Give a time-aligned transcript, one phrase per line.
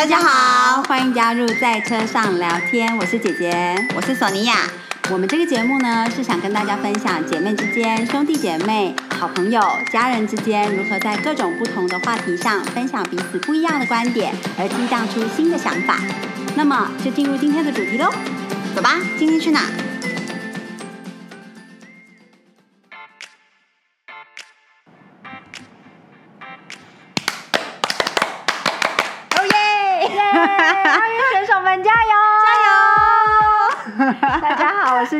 [0.00, 4.54] 大家好，欢迎加入在车上聊天，我是姐姐，我是索尼娅。
[5.10, 9.60] 我们这个节目呢，是想跟大家分享姐妹之间、兄弟姐妹、好朋友、
[9.92, 15.98] 家人之间如何在各种不同的话题上分享彼此不一样的观点，而激荡出新的想法。
[16.56, 18.10] 那么，就进入今天的主题喽，
[18.74, 19.64] 走吧，今天去哪？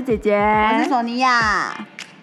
[0.01, 1.77] 是姐姐，我是索尼娅。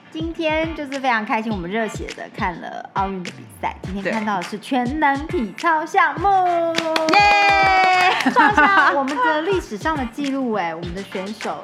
[0.10, 3.76] 今天就是非常开心，我们热血的看了奥运的比赛。
[3.84, 6.28] 今天看到的是全能体操项目，
[7.14, 8.32] 耶！
[8.34, 11.64] 创下我们的历史上的记录哎，我们的选手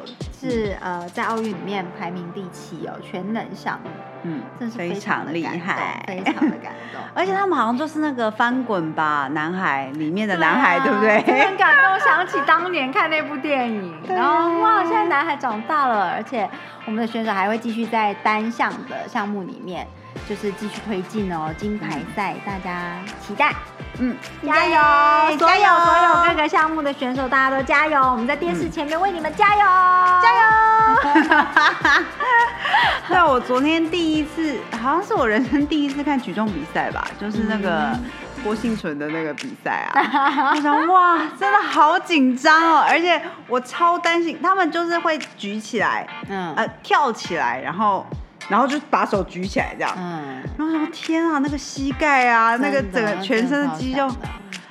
[0.49, 3.89] 是呃在奥运里面排名第七哦，全能项目，
[4.23, 7.01] 嗯，真是非常厉害，非常的感动。
[7.15, 11.21] 而且他们好像就是那个翻滚吧男孩里面的男孩，对不对？
[11.21, 16.49] 很感动，想起 当年看那部电影，然后哇，现在男孩长大了，而且
[16.85, 19.87] 我们的选手还会继续在单项的项目里面，
[20.27, 23.53] 就是继续推进哦，金牌赛大家期待，
[23.99, 25.65] 嗯，加油，加油。
[25.85, 29.61] 所有各个项目的选手大家都加油，我们在电视前面为你们加油，
[30.21, 30.41] 加油！
[33.07, 37.91] 对，我昨天第一次，好像是我人生第一次看举重比赛吧，就是那个
[38.43, 40.51] 郭幸存的那个比赛啊。
[40.55, 48.05] 我想，哇，真的好紧张哦，而且我超担心，他们就是会举起来，嗯，呃，跳起来，然后，
[48.49, 54.07] 然后就把手举起来这样，嗯，然后我想，天啊，那个膝盖啊，那个整个全身的肌肉，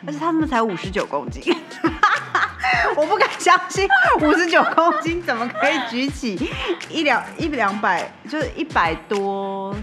[0.06, 1.42] 而且他们才五十九公斤。
[2.96, 3.88] 我不敢相信，
[4.20, 6.50] 五十九公斤怎么可以举起
[6.88, 9.74] 一两一两百，就是一百多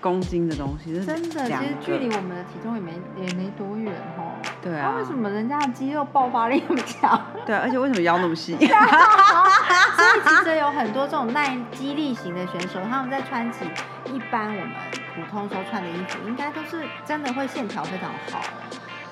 [0.00, 0.94] 公斤的东西？
[1.04, 4.32] 真的，其实距离我们的体重也没也没多远哦。
[4.62, 4.92] 对啊。
[4.92, 7.20] 那为什么人家的肌肉爆发力那么强？
[7.46, 8.56] 对，而且为什么腰那么细？
[8.58, 13.64] 所以其实有很多这种耐肌力型的选手，他们在穿起
[14.06, 14.70] 一般我们
[15.14, 18.42] 普通时候穿的衣服，应该都是真的会线条非常好。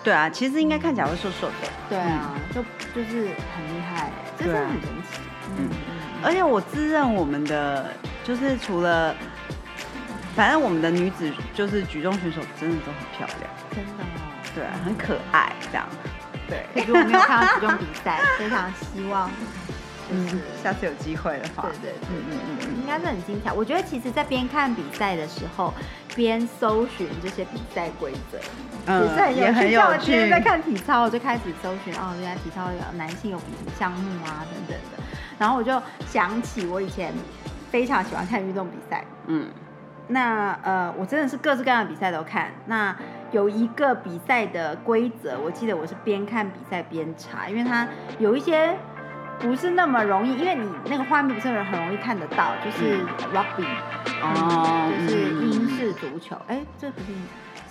[0.02, 1.54] 对啊，其实应该看起来会瘦瘦的。
[1.90, 2.62] 对啊，就
[2.94, 5.20] 就是很厉害，真的很神奇。
[5.58, 5.98] 嗯嗯。
[6.22, 7.92] 而且我自认我们的
[8.24, 9.14] 就是除了，
[10.38, 14.30] 反正我们的女子就是举重选手真的都很漂亮，真的哦。
[14.54, 15.84] 对，很可爱这样。
[16.48, 16.64] 对。
[16.86, 19.28] 如果没有看到举重比赛，非常希望。
[20.10, 23.52] 嗯，下次有机会的话，对对，嗯嗯嗯嗯，应该是很精彩。
[23.52, 25.74] 我觉得其实，在边看比赛的时候，
[26.14, 28.38] 边搜寻这些比赛规则，
[28.86, 30.04] 嗯，也很有趣。
[30.04, 35.02] 今天在看体操，我就开始搜寻，哦，原来体操有男性有比什么项目啊，等等的。
[35.36, 37.12] 然后我就想起我以前
[37.72, 39.48] 非常喜欢看运动比赛，嗯，
[40.08, 42.50] 那呃，我真的是各式各样的比赛都看。
[42.66, 42.94] 那
[43.30, 48.76] 有一个比赛的规则，我记得我是边看比赛边查，因为它有一些。
[49.40, 52.98] 不是那么容易，因为你那个画面不是很容易看得到，就是
[53.32, 53.64] rugby，
[54.20, 57.06] 哦，就是英式足球，哎，这不是。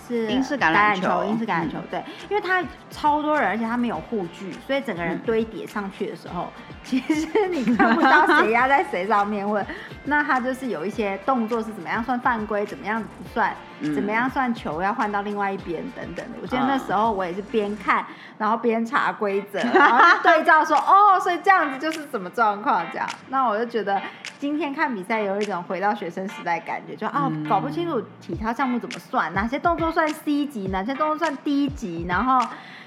[0.08, 6.50] 是英式橄榄球，英式橄榄球，对，因为它超多人，而且它没有护具，所以整个人堆叠上去的时候，
[6.82, 9.64] 其实你看不到谁压在谁上面，问
[10.06, 13.54] 那他就是有一些动作是怎么样算犯规，怎么样子不算，
[13.94, 16.38] 怎么样算球要换到另外一边等等的。
[16.40, 18.06] 我记得那时候我也是边看，
[18.38, 23.06] 然后边查规则， 然后对照说，哦，所以这样子就是什么状况这样。
[23.28, 24.00] 那我就觉得
[24.38, 29.92] 今天看比赛有一种回到学生时代感觉，就啊，搞不清楚体操项目怎么算，哪些动作。
[29.98, 32.40] 算 C 级，男生动作算低级，然后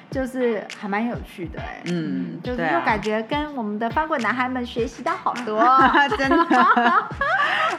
[0.09, 5.59] 就是还蛮有趣的哎，嗯，就是又感觉跟我们的翻滚男孩们学习到好多，
[6.17, 6.38] 真的。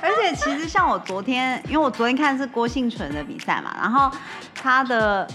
[0.02, 4.14] 而且其实像我昨天，因为我昨天看的是郭幸存的比赛嘛，然后
[4.54, 5.26] 他的，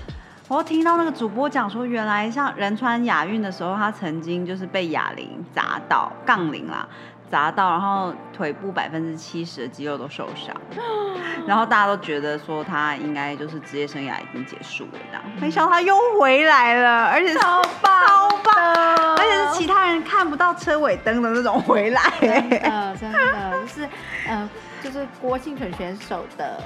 [0.48, 6.88] 我听到那个主播讲说，原来像仁川亚运的时候，他曾经就是被哑铃砸到杠铃啦。
[7.30, 10.56] 砸到，然后腿部百分之七十的肌肉都受伤，
[11.48, 23.90] 然后大家都觉得说他应该就是职业生涯已经结束了这样，没想到他又回来了，而且超棒，超棒，而且是其他人看不到车尾灯的那种回来，真的真的就是
[24.28, 24.50] 呃，
[24.82, 26.62] 就是郭庆纯选手的。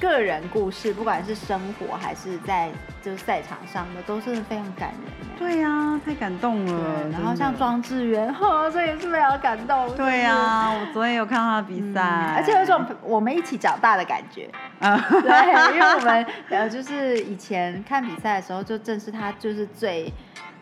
[0.00, 2.70] 个人故事，不管是生活还是在
[3.02, 5.28] 就是赛场上的，都是非常感人。
[5.38, 7.08] 对呀，太感动了。
[7.10, 9.94] 然后像庄智渊，哈， 这也是非常感动。
[9.96, 12.00] 对呀，我昨天有看到他的比赛，
[12.36, 14.48] 而且有一种我们一起长大的感觉。
[14.80, 20.12] 嗯， 对，因为我们呃，就是以前看比赛的时候，就正是他就是最。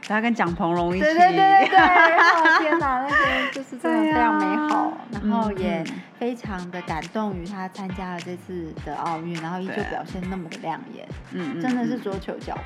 [0.09, 5.93] 他跟蒋鹏龙一起，对对对对，天哪，那些就是真的非常美好，然后也非
[6.37, 12.61] 常的感动于他参加了这次的奥运，然后依旧表现那么的亮眼，嗯，真的是桌球教父。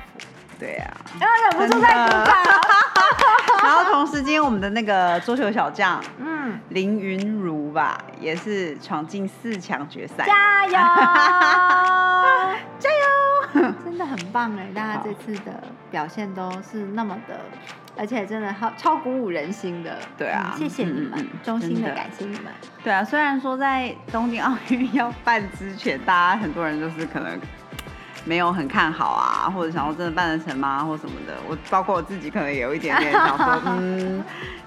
[0.59, 2.25] 对啊，然后忍不住在鼓掌。
[3.63, 10.71] 然后同时，今天我们的那个桌球小将嗯，林云如吧，也是闯进四强决赛，加油！
[12.77, 13.30] 加油！
[14.01, 15.61] 真的很棒哎，大家这次的
[15.91, 17.39] 表现都是那么的，
[17.95, 19.95] 而且真的超超鼓舞人心的。
[20.17, 22.45] 对啊嗯谢谢你们，衷心的感谢你们。
[22.83, 27.39] 对啊，虽然说在东京奥运要办之前，大家很多人就是可能
[28.25, 31.35] 没有很看好啊， 或者想说真的办得成吗，或什么的。
[31.47, 34.23] 我包括我自己可能也有一点点想说， 嗯，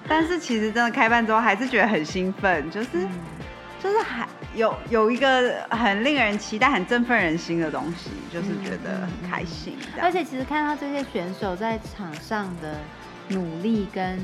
[0.07, 3.09] 但是其实真的开办之后，还是觉得很兴奋，就是嗯
[3.83, 9.77] 就是还有有一个很令人期待、很振奋人心的东西，就是觉得很开心。
[10.01, 12.77] 而且其实看到这些选手在场上的
[13.29, 14.19] 努力跟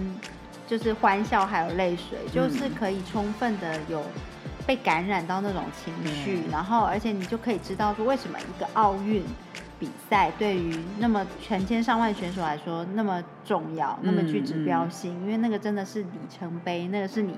[0.67, 4.03] 就是欢笑还有泪水，就是可以充分的有
[4.65, 6.51] 被感染到那种情绪，嗯。
[6.51, 9.23] 然后而且你就可以知道说为什么一个奥运
[9.79, 17.35] 比赛对于那么成千上万选手来说那么重要，那么具指标性，因为那个真的是里程碑，那个是你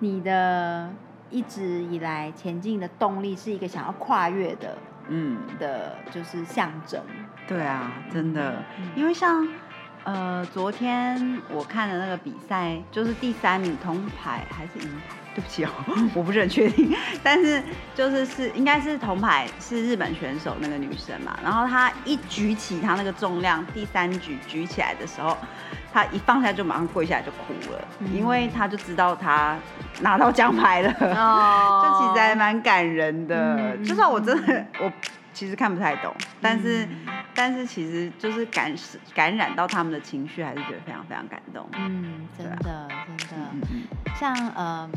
[0.00, 0.90] 你的
[1.30, 4.76] 一直以来前进的动力，是一个想要跨越的
[5.08, 7.00] 嗯，的，就是象征。
[7.46, 9.46] 对啊，真的，嗯因为像
[10.04, 15.16] 呃，昨天我看的那个比赛，就是第三名铜牌还是银牌？
[15.34, 15.70] 对不起哦，
[16.14, 17.62] 我不是很确定，但是
[17.94, 21.38] 就是是应该是铜牌，是日本选手那个女生嘛。
[21.42, 25.36] 然后她一举起她那个重量，第三举举起来的时候，
[25.96, 28.14] 她一放下就马上跪下来就哭了，嗯。
[28.14, 29.56] 因为他就知道他
[30.02, 30.92] 拿到奖牌了。
[31.16, 31.80] 哦。
[31.88, 34.92] 就其实还蛮感人的，嗯就算我真的我
[35.32, 37.06] 其实看不太懂，但是、嗯。
[37.34, 38.74] 但是其实就是感
[39.14, 41.66] 感染到他们的情绪，还是觉得非常非常感动。
[41.78, 42.88] 嗯，真对的
[43.30, 43.68] 真的，
[44.14, 44.88] 像呃，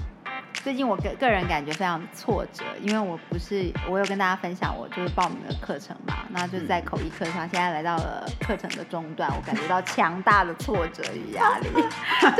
[0.53, 11.69] 最近我个个人感觉非常挫折，因为我不是我有跟大家分享我就是报名的课程嘛，那就是在口译课上，现在来到了课程的中段，我感觉到强大的挫折与压力，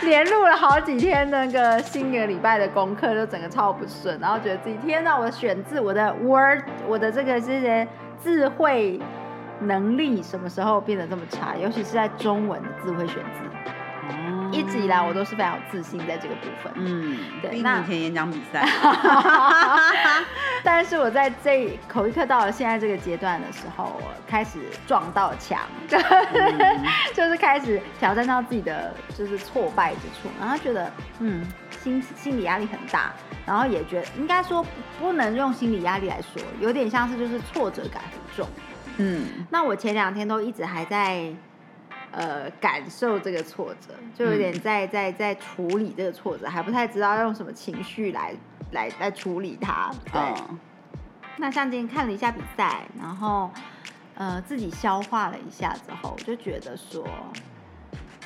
[0.00, 7.86] 就连录了好几天那个新个礼拜的功课，就整个超不顺，然后觉得自己天哪，我的选字，我的 word，我的这个这些
[8.22, 9.00] 智慧。
[9.64, 11.54] 能力什么时候变得这么差？
[11.56, 13.81] 尤其是在中文的智慧选字，哦
[14.52, 16.72] 一直以来我都是非常有自信在这个部分。
[16.76, 18.64] 嗯，对那以前演讲比赛，
[20.62, 25.60] 但是我在这口译课到了现在这个阶段的时候，我开始撞到墙，
[25.90, 26.84] 嗯
[27.14, 30.90] 就是开始挑战到自己的就是挫败之处，然后觉得
[31.20, 31.44] 嗯
[31.82, 33.12] 心心理压力很大，
[33.46, 34.64] 然后也觉得应该说
[35.00, 38.48] 不能用心理压力来说，有点像是就是挫折感很重。
[38.98, 41.32] 嗯那我前两天都一直还在
[42.12, 48.32] 呃感受这个挫折，就有点在在在处理这个挫折，还不太知道用什么情绪来
[48.70, 49.90] 来来处理它。
[50.12, 50.58] 对，嗯
[51.38, 53.50] 那像今天看了一下比赛，然后
[54.14, 57.04] 呃自己消化了一下之后，就觉得说。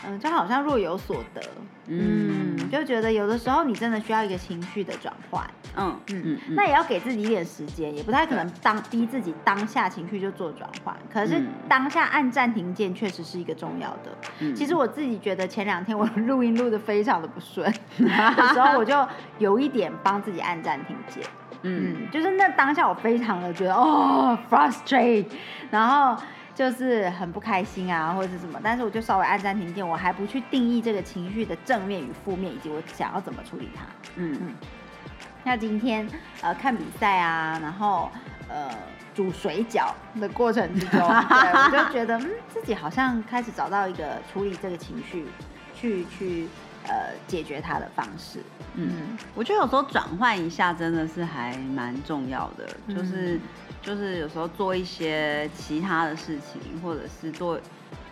[0.04, 1.40] 嗯，就好像若有所得，
[1.86, 10.94] 嗯，嗯就觉得有的时候你真的需要一个情绪的转换，嗯嗯嗯，那也要给自己一点时间，也不太可能当逼自己当下情绪就做转换。
[11.12, 11.46] 可是嗯。
[11.68, 14.12] 当下按暂停键确实是一个重要的。
[14.40, 14.54] 嗯。
[14.54, 17.64] 其实我自己觉得前两天我 录音录的非常的不顺
[17.98, 18.08] 的
[18.52, 19.06] 时候，我就
[19.38, 21.22] 有一点帮自己按暂停键。
[21.62, 21.94] 嗯。
[22.02, 25.26] 嗯，就是那当下我非常的觉得哦 frustrate，
[25.70, 26.16] 然后
[26.56, 33.84] 就是很不开心啊，或者是什么，但是我就稍微按暂停键，我还不去定义这个情绪的正面与负面，以及我想要怎么处理它。
[34.16, 34.54] 嗯
[35.44, 36.08] 那今天
[36.40, 38.10] 呃看比赛啊，然后
[38.48, 38.70] 呃
[39.14, 45.26] 煮水饺的过程之中， 对我就觉得嗯自己好像开始找到一个处理这个情绪，
[45.74, 46.48] 去去
[46.88, 48.40] 呃解决它的方式。
[48.74, 53.40] 嗯，我觉得有时候转换一下真的是还蛮重要的，就是嗯。
[53.82, 57.56] 就是有时候做一些其他的事情，或者是做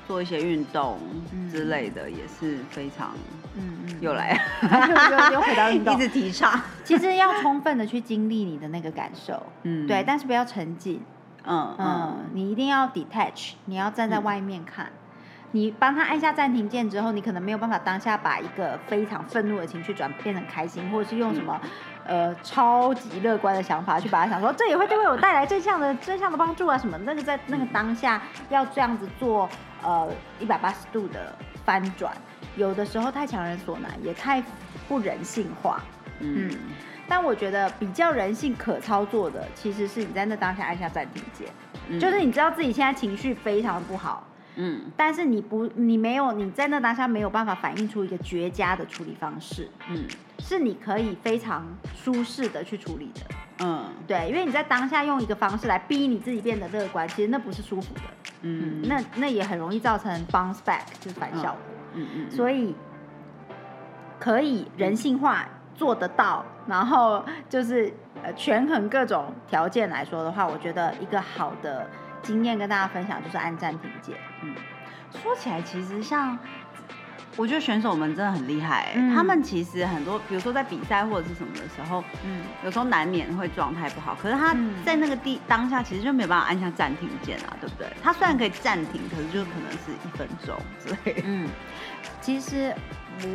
[0.06, 1.00] 做一些运动
[1.32, 1.50] 嗯。
[1.50, 3.12] 之类的，也是非常
[3.56, 4.40] 嗯嗯，又来。
[4.62, 5.94] 又 又回到运动。
[5.98, 5.98] 一。
[5.98, 6.60] 直提倡。
[6.84, 9.84] 其实要充分的去经历你的那个感受，嗯。
[9.88, 11.02] 对，但是不要沉浸，
[11.44, 11.86] 嗯嗯。
[11.86, 14.92] 嗯，你一定要 detach，你要站在外面看。
[15.54, 21.60] 你帮他按下暂停键之后，你可能没有办法当下把一个非常愤怒的情绪转变成开心，或者是用什么、
[22.04, 26.98] 呃超级乐观的想法去把它想说这也会对我带来正向的正向的帮助啊什么。
[27.04, 29.48] 那个在那个当下要这样子做
[29.80, 31.32] 呃一百八十度的
[31.64, 32.12] 翻转，
[32.56, 34.42] 有的时候太强人所难，也太
[34.88, 35.80] 不人性化。
[36.18, 36.50] 嗯。
[37.06, 41.46] 但我觉得比较人性可操作的，其实是你在那当下按下暂停键，
[41.88, 42.00] 嗯。
[42.00, 44.82] 就是你知道自己现在情绪非常不好，嗯。
[44.96, 50.04] 但是你不，你没有，你在那当下没有办法反映出一个绝佳的处理方式，嗯。
[50.40, 53.20] 是你可以非常舒适的去处理的。
[53.64, 53.84] 嗯。
[54.06, 58.00] 对，因为你在当下用一个方式来逼你自己变得乐观，其实那不是舒服的，
[58.42, 58.82] 嗯。
[58.86, 61.60] 那那也很容易造成 bounce back，就是反效果。
[61.94, 62.74] 嗯嗯，所以
[64.18, 67.92] 可以人性化做得到，然后就是
[68.22, 71.88] 呃权衡各种条件来说的话，我觉得一个好的
[72.20, 73.88] 经验跟大家分享就是按暂停
[74.52, 75.22] 键。
[75.22, 76.36] 说起来，其实像
[77.36, 87.88] 我觉得选手们真的很厉害、欸，嗯他们其实很多，比如说在比赛或者是什么的时候，嗯，有时候难免会状态不好，可是他嗯在那个地当下其实就没有办法按下暂停键啊，对不对？
[88.02, 91.22] 他虽然可以暂停，可是就可能是一分钟之类的。
[91.26, 91.48] 嗯，
[92.20, 92.72] 其实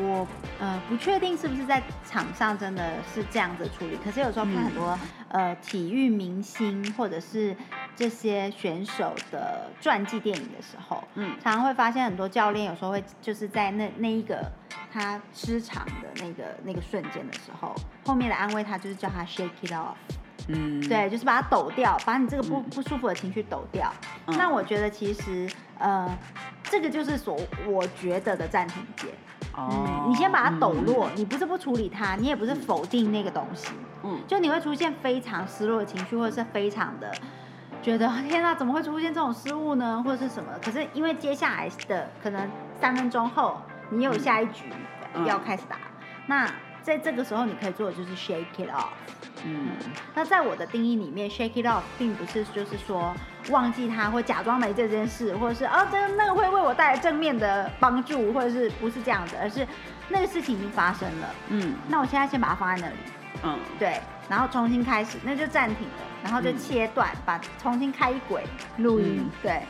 [0.01, 0.25] 我
[0.59, 4.97] 呃不确定是不是在场上真的是这样子处理，可是有时候看很多、
[5.29, 7.55] 呃体育明星或者是
[7.96, 11.36] 这些选手的传记电影的时候，嗯。
[11.43, 14.50] 常常会发现很多教练有时候会就是在那那一个
[14.91, 19.96] 他失常的那个那个瞬间的时候，后面的安慰他就是叫他 shake it off，
[20.48, 22.63] 嗯，对，就是把它抖掉，把你这个不嗯。
[22.69, 23.91] 不舒服的情绪抖掉。
[24.27, 24.38] 嗯。
[24.38, 26.10] 那我觉得其实呃，
[26.63, 29.10] 这个就是所我觉得的暂停键。
[29.55, 29.69] 哦。
[29.72, 33.72] 嗯，你先把它抖落，你不是不处理它，你也不是否定那个东西，
[34.03, 37.12] 嗯，就你会出现非常失落的情绪，或者是非常的
[37.81, 40.51] 觉得天哪，怎么会出现这种失误呢，或者是什么？
[40.63, 44.65] 可是因为接下来的可能三分钟后，你有下一局
[45.13, 45.25] 嗯。
[45.25, 45.77] 要开始打，
[46.27, 46.48] 那
[46.81, 48.89] 在这个时候你可以做的就是 shake it off。
[49.45, 49.69] 嗯。
[50.13, 53.13] 那在我的定义里面，shake it off 并不是就是说
[53.50, 59.65] 忘记它或假装没这件事，或者是哦，这个那个会为我带来正面的帮助，或者是不是这样子，而是
[60.09, 61.27] 那个事情已经发生了。
[61.48, 61.74] 嗯。
[61.88, 62.95] 那我现在先把它放在那里，
[63.43, 63.57] 嗯。
[63.79, 68.43] 对，然后重新开始，那就暂停了，然后就嗯切断，把重新开一轨
[68.77, 69.29] 录音，嗯。
[69.41, 69.63] 对，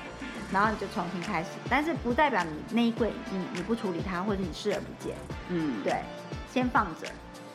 [0.51, 5.15] 然后你就重新开始，但是不代表你那一轨你你不处理它，或者你视而不见，
[5.47, 6.03] 嗯，对，
[6.51, 7.07] 先放着，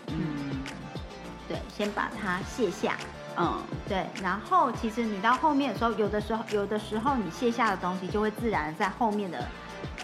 [0.09, 0.63] 嗯。
[1.47, 2.97] 对，先把它卸下。
[3.37, 3.63] 嗯。
[3.87, 9.47] 对，然后其实你到后面的时候，有的时候有的时候你卸下的东西，就会自然在后面的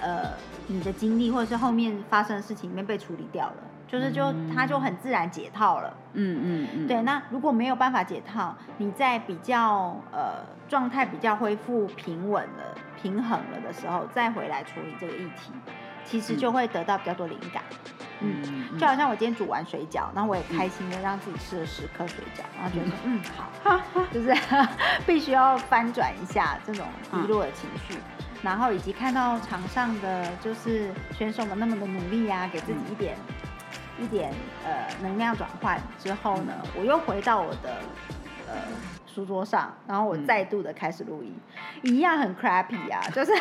[0.03, 0.33] 呃
[0.67, 3.57] 你的经历或者是后面发生的事情里面被处理掉了，
[3.91, 5.93] 就是就它就很自然解套了。
[6.13, 15.53] 嗯嗯嗯，对，那如果没有办法解套，你在比较呃状态比较恢复平稳了、平衡了的时候，再回来处理这个议题，
[16.05, 17.63] 其实就会得到比较多灵感。
[18.21, 18.35] 嗯。
[18.45, 23.81] 嗯就好像我今天煮完水饺，然后我也开心的让自己吃了十颗水饺，然后觉得说嗯好，
[24.13, 24.33] 就是
[25.05, 27.99] 必须要翻转一下这种低落的情绪，
[28.43, 33.17] 然后以及看到场上的就是选手们那么的努力啊，给自己一点、
[34.01, 34.33] 一点
[34.65, 37.77] 呃能量转换之后呢，我又回到我的
[38.49, 38.55] 呃
[39.07, 41.37] 书桌上，然后我嗯再度的开始录音，
[41.83, 43.33] 一样很 crappy 啊， 就是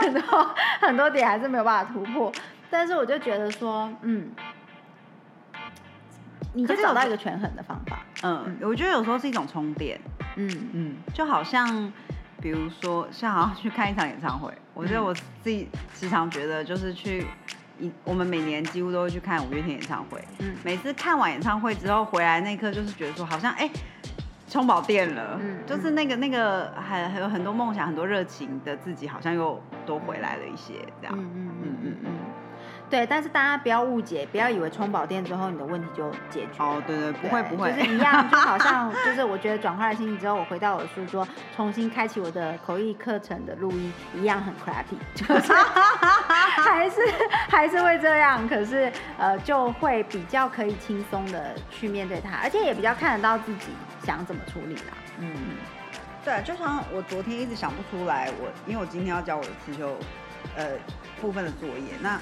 [0.00, 2.32] 很多很多点还是没有办法突破，
[2.70, 4.30] 但是我就觉得说，嗯，
[6.52, 10.00] 你就可以找到一个权衡的方法，嗯，我觉得有时候是一种充电，
[10.36, 10.68] 嗯。
[10.72, 11.92] 嗯，就好像
[12.40, 17.26] 比如说像好像去看一场演唱会，我觉得我自己时常觉得就是去。
[17.82, 20.54] 一我们每年几乎都会去看五月天演唱会，嗯。
[20.64, 23.68] 每次看完演唱会之后回来那一刻，就是觉得说好像哎、
[24.48, 25.58] 充饱电了，嗯。
[25.66, 31.14] 就是那个那个还还有很多梦想、很多热情的自己，好像又多回来了一些，这样。
[31.18, 32.10] 嗯嗯嗯嗯嗯，
[32.92, 36.62] 对，但是大家不要误解，不要以为充饱电之后你的问题就解决。
[36.62, 45.54] 哦，对对，不对会不会，就是一样，就好像就 是我觉得转换了心情之后，我回到我的书桌，重新开启我的口译课程的录音，一样很 crappy， 就是
[46.60, 47.00] 还是
[47.48, 53.68] 还是会这样，可是呃就会比较可以轻松的去面对它，而且也比较看得到自己
[54.04, 54.92] 想怎么处理啦。
[55.18, 55.34] 嗯
[56.22, 59.96] 对，就像我昨天一直想不出来，我因为我今天要交我的刺绣
[60.54, 60.66] 呃
[61.22, 62.20] 部分的作业，那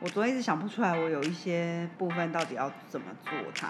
[0.00, 3.68] 我昨天一直想不出来，我有一些部分到底要怎么做它，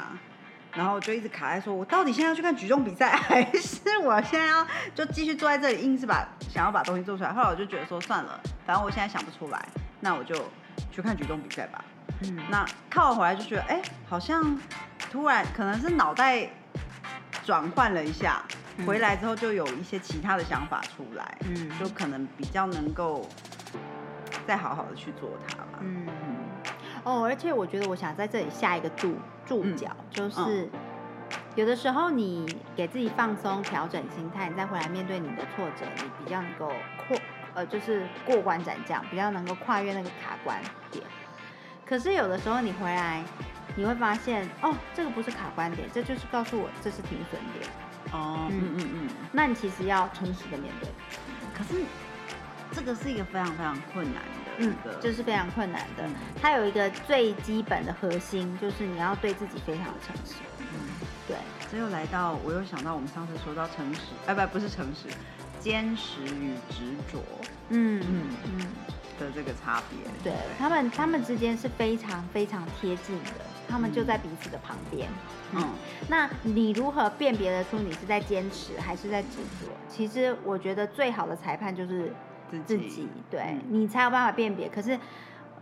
[0.74, 7.32] 然后我就一直卡在说，我到底现在要去看举重比赛， 还是我现在要就继续坐在这里，硬是把想要把东西做出来？
[7.32, 9.68] 后来我就觉得说算了，反正我现在想不出来，
[10.00, 10.34] 那我就
[10.90, 11.84] 去看举重比赛吧。
[12.22, 14.58] 嗯那看完回来就觉得，哎、好像
[15.10, 16.48] 突然可能是脑袋
[17.44, 18.42] 转换了一下，
[18.78, 23.28] 嗯回来之后就有一些其他的想法出来，嗯就可能比较能够
[24.46, 25.78] 再好好的去做它吧。
[25.80, 26.06] 嗯
[27.04, 30.68] 哦，而且我觉得我想在这里下一个注注嗯脚，就是
[31.54, 36.72] 有的时候你给自己放松、调整心态，你再回来面对你的挫折，你比较能够
[37.08, 37.16] 过
[37.54, 40.60] 呃，就是过关斩将，比较能够跨越那个卡关
[40.90, 41.04] 点。
[41.84, 43.22] 可是有的时候你回来，
[43.76, 47.70] 你会发现哦，这个不是卡关点，这就是告诉我这是停损点。
[48.12, 49.08] 哦，嗯嗯嗯嗯。
[49.30, 50.88] 那你其实要诚实的面对。
[51.56, 51.82] 可是
[52.76, 56.14] 这个是一个非常非常困难的，嗯一个，这是非常困难的嗯。
[56.42, 60.34] 它有一个最基本的核心，就是你要对自己非常的诚实。
[60.60, 60.66] 嗯
[61.26, 61.36] 对，
[61.72, 65.08] 这又来到，我又想到我们上次说到诚实，哎不不是诚实，
[65.58, 67.18] 坚持与执着
[67.70, 68.58] 嗯嗯嗯，
[69.18, 69.98] 的这个差别。
[70.22, 75.08] 对他们他们之间是非常非常贴近的，他们就在彼此的旁边。
[75.54, 75.64] 嗯
[76.08, 79.72] 那你如何辨别得出你是在坚持还是在执着？
[79.88, 82.12] 其实我觉得最好的裁判就是
[82.50, 84.68] 自自己，对、嗯你才有办法辨别。
[84.68, 84.98] 可是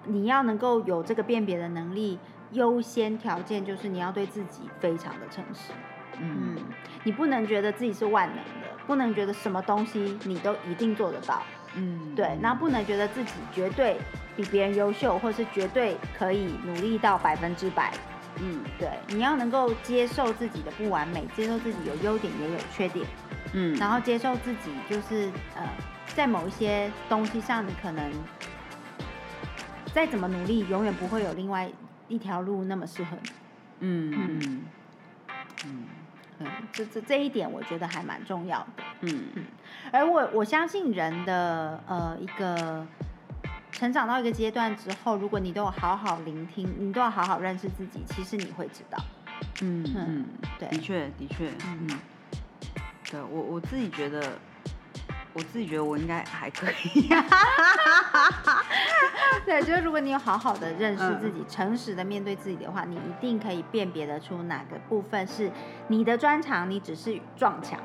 [0.04, 2.18] 你要能够有这个辨别的能力，
[2.52, 5.72] 优先条件就是你要对自己非常的诚实。
[6.20, 6.62] 嗯嗯，
[7.02, 11.42] 你不能觉得自己是万能的，不能觉得什么东西你都一定做得到。
[11.76, 13.98] 嗯对，然后不能觉得自己绝对
[14.36, 17.92] 比别人优秀，或是绝对可以努力到百分之百。
[18.40, 23.04] 嗯对，你要能够接受自己的不完美，接受自己有优点也有缺点，
[23.52, 25.68] 嗯然后接受自己就是呃，
[26.14, 28.10] 在某一些东西上，你可能
[29.92, 31.68] 再怎么努力，永远不会有另外
[32.08, 33.30] 一条路那么适合你。
[33.80, 34.64] 嗯嗯
[36.38, 38.84] 嗯，这这这一点我觉得还蛮重要的。
[39.00, 39.24] 嗯
[39.92, 42.86] 而我我相信人的呃一个
[43.72, 48.98] 成长到一个阶段之后，如果你都有好好聆听，你都要好好认识自己，其实你会知道。
[49.62, 50.26] 嗯嗯，
[50.58, 51.98] 对的确的确，嗯嗯，
[53.10, 54.38] 对我我自己觉得，
[55.34, 57.08] 我自己觉得我应该还可以。
[59.44, 65.50] 对，就是如果你有好好的认识嗯自己，诚实的面对自己的话，你一定可以辨别得出哪个部分是
[65.88, 67.78] 你的专长，你只是撞墙。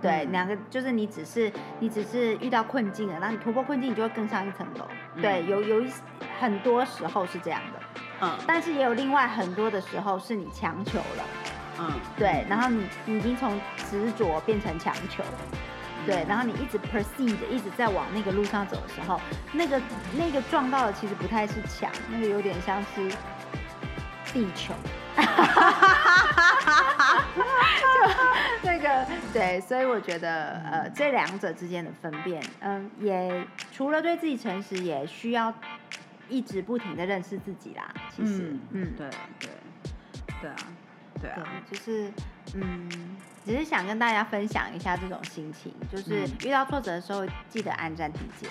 [0.00, 4.86] 对，嗯两个就是你只是你只是遇到困境了，那你突破困境，你就会更上一层楼。
[5.20, 5.90] 对，嗯有有一
[6.40, 7.80] 很多时候是这样的，
[8.22, 11.24] 嗯但是也有另外很多的时候是你强求了。
[11.80, 13.60] 嗯，对，然后你你已经从
[13.90, 15.24] 执着变成强求，
[16.06, 19.20] 对，然后你一直 proceed，一直在往那个路上走的时候，
[19.52, 19.80] 那个
[20.16, 23.08] 那个撞到的其实不太是墙，那个有点像是
[24.32, 24.74] 地球。
[25.16, 25.22] 就
[28.64, 35.54] 那个对，所以我觉得呃，这两者之间的分辨，嗯，也除了对自己诚实，也需要
[36.28, 37.94] 一直不停的认识自己啦。
[38.14, 39.48] 其实，嗯嗯，对对
[40.40, 40.56] 对啊
[41.20, 42.10] 对啊，对，就是
[42.54, 48.50] 嗯，只是想跟大家分享一下这种心情，就是嗯遇到挫折的时候，记得按暂停键，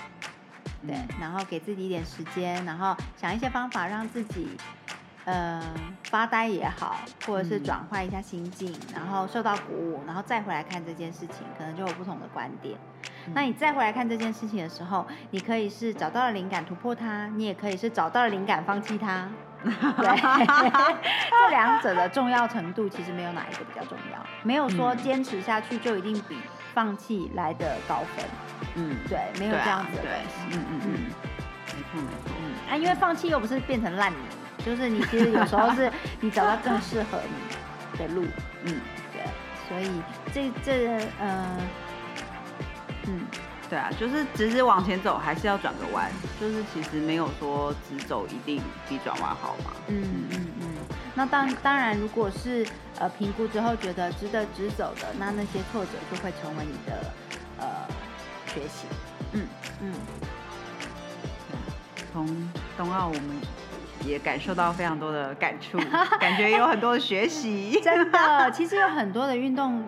[0.85, 4.57] 对嗯，然后给自己一点时间，然后想一些方法让自己。
[5.25, 5.63] 呃，
[6.09, 12.77] 发呆也好，或者是嗯转换一下心境，然后受到鼓舞，然后再回来看这件事情，可能就有不同的观点。
[13.27, 19.29] 嗯那你再回来看这件事情的时候，你可以是找到了灵感突破它，你也可以是找到了灵感放弃它。
[19.63, 19.71] 对，
[21.29, 26.37] 这两者的重要程度其实没有哪一个比较重要，没有说嗯坚持下去就一定比
[26.73, 28.25] 放弃来的高分。
[28.75, 30.35] 嗯对，没有这样子的对关系。
[30.51, 30.89] 嗯嗯嗯，
[31.67, 34.17] 没错没错，嗯啊，因为放弃又不是变成烂泥，
[34.65, 37.19] 就是你其实有时候是你找到更适合
[37.93, 38.25] 你的路。
[38.65, 38.81] 嗯
[39.13, 39.23] 对，
[39.67, 40.01] 所以
[40.33, 41.57] 这这呃
[43.07, 43.25] 嗯。
[43.73, 46.07] 对啊，就是直直往前走，还是要转个弯，
[46.39, 49.71] 就是其实没有说直走一定比转弯好嘛。
[49.87, 50.67] 嗯嗯嗯，
[51.15, 52.63] 那当当然，如果是
[52.99, 57.11] 呃评估之后觉得值得直走的，那那些挫折就会成为你的
[57.57, 57.65] 呃
[58.45, 58.85] 学习。
[59.31, 59.47] 嗯
[59.81, 59.91] 嗯，
[62.13, 62.27] 从
[62.77, 63.41] 冬奥我们
[64.05, 65.79] 也感受到非常多的感触，
[66.21, 67.81] 感觉有很多的学习。
[67.83, 69.83] 真的， 其实有很多的运动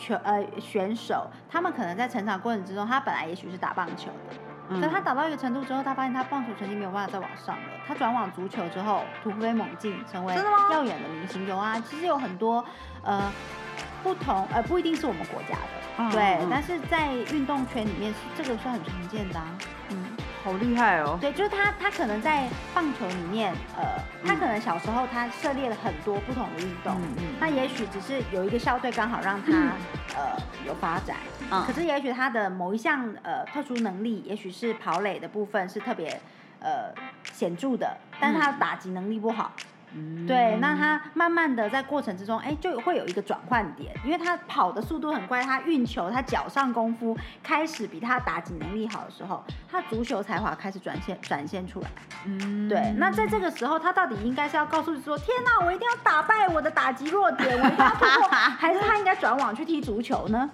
[0.00, 4.36] 球呃选手，他们可能在成长过程之中，他本来也许是打棒球的。
[4.72, 7.62] 嗯可他打到一个程度之后，他发现他棒球成绩没有办法再往上了。
[7.88, 11.44] 他转往足球之后，突飞猛进，成为真的吗耀眼的明星。
[11.44, 12.64] 有啊，其实有很多
[13.02, 13.32] 呃
[14.04, 15.60] 不同呃不一定是我们国家的，
[15.98, 19.58] 嗯对，嗯但是在运动圈里面这个是很常见的、啊。
[19.88, 20.04] 嗯，
[20.42, 21.18] 好厉害哦！
[21.20, 27.24] 对，就是他他可能在棒球里面，呃，他嗯可能小时候他涉猎了很多不同的运动，嗯嗯。
[27.38, 29.52] 那也许只是有一个校队刚好让他、
[30.16, 31.16] 呃有发展，
[31.50, 31.62] 嗯。
[31.66, 36.08] 可是也许他的某一项呃特殊能力，也许是跑垒的部分是特别
[36.60, 36.92] 呃
[37.32, 39.64] 显著的，但是他的打击能力不好，嗯
[40.26, 51.88] 对，那他慢慢的在过程之中，哎，就会有一个转换点，因为他跑的速度很快，他运球，他脚上功夫开始比他打击能力好的时候，他足球才华开始展现展现出来。
[52.26, 60.48] 嗯对，那在这个时候，他到底应该是要告诉说，天哪，我一定要打败我的打击弱点，我一定要突破，还是他应该转网去踢足球呢？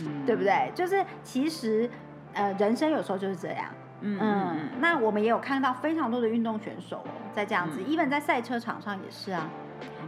[0.00, 0.42] 嗯对不？
[0.42, 0.72] 对？
[0.74, 1.88] 就是其实，
[2.32, 3.66] 呃，人生有时候就是这样。
[4.02, 9.48] 嗯嗯，那我们也有看到非常多的运动选手哦，在这样子嗯，even 在赛车场上也是啊，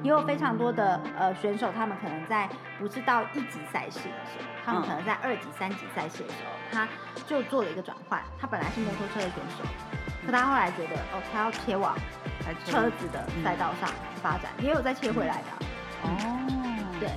[0.03, 4.87] 也有非常多的呃选手，他们可能在不是到一级赛事的时候，他们嗯。
[4.87, 6.89] 可能在二级、三级赛事的时候，他
[7.27, 9.65] 就做了一个转换，他本来是摩托车的选手，
[10.27, 11.97] 可他后来觉得哦，他要切往
[12.67, 15.67] 车子的赛道上去发展，也有再切回来的。
[16.03, 16.11] 哦，
[17.01, 17.09] 对，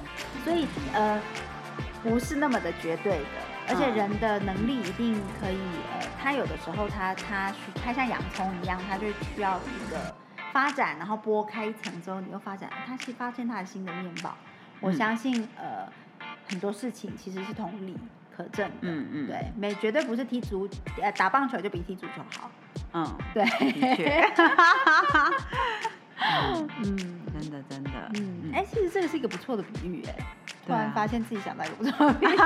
[0.43, 1.19] 所以呃，
[2.03, 5.59] 不是那么的绝对的，而且人的能力一定可以，
[5.93, 10.15] 呃，他有的时候他他需他像洋葱一样，他就需要一个
[10.51, 14.35] 发展，然后剥开一层之后，你又发展，他是发现他的新的面貌。
[14.79, 15.87] 我相信呃，
[16.49, 17.97] 很多事情其实是同理
[18.35, 20.69] 可证的，嗯嗯，对，没绝对不是踢足
[21.01, 22.49] 呃打棒球就比踢足球好，
[22.93, 24.25] 嗯，对，的确。
[26.83, 30.15] 嗯，真的真的，嗯，哎，其实这个是一个不错的比喻，哎，
[30.65, 32.29] 突然发现自己想到一个不错的比喻，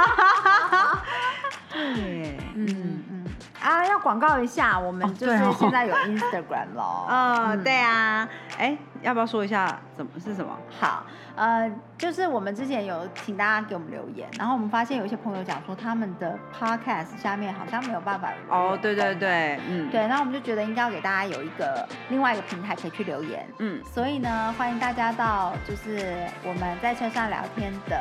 [1.95, 3.20] 对，嗯嗯
[3.61, 7.07] 啊，要广告一下，我们就是现在有 Instagram 咯。
[7.09, 10.51] 嗯，对啊，哎，要不要说一下怎么是什么？
[10.79, 11.03] 好。
[11.33, 27.97] 呃，就是我们之前有请大家给我们留言，然后我们发现有一些朋友讲说他们的 podcast 下面好像没有办法哦，对对对，嗯，对，那我们就觉得应该要给大家有一个另外一个平台可以去留言，嗯，所以呢，欢迎大家到就是我们在车上聊天的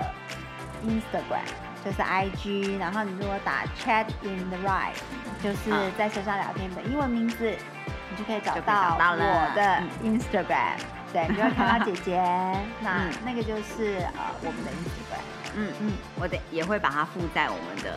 [0.85, 1.47] Instagram，
[1.85, 4.95] 就是 IG，然后你如果打 Chat in the Ride，
[5.43, 7.57] 就是在车上聊天的英文名字，
[8.11, 10.77] 你就可以找到我的 Instagram。
[11.13, 12.21] 对， 你就会看到姐姐，
[12.81, 15.25] 那那个就是呃我们的 Instagram，
[15.57, 17.93] 嗯嗯，我得也会把它附在我们的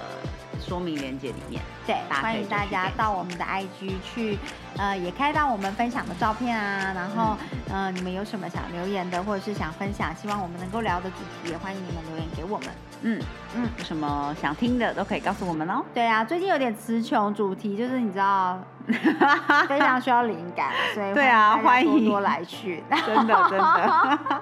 [0.67, 1.61] 说明链接里面。
[1.85, 4.39] 对，欢迎大家到我们的 IG 去，
[4.77, 7.37] 呃，也看到我们分享的照片啊，然后
[7.69, 12.67] 呃你们有什么想留言的，或者是想分享，希望我们能够聊的主题，也欢迎你们留言给我们。
[13.01, 13.21] 嗯
[13.55, 15.83] 嗯，有什么想听的都可以告诉我们哦。
[15.93, 18.57] 对啊，最近有点词穷，主题就是你知道，
[19.67, 24.19] 非常需要灵感，所以对啊，欢迎多来去，真的真的。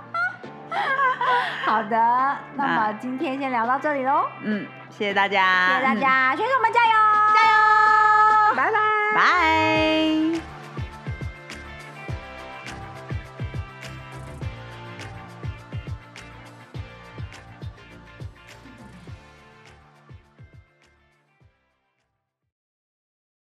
[1.66, 4.26] 好的，那么今天先聊到这里喽。
[4.42, 4.66] 嗯，
[4.98, 6.92] 谢谢大家，谢谢大家，选手们加油，
[7.34, 8.80] 加油，拜拜，
[9.16, 10.51] 拜。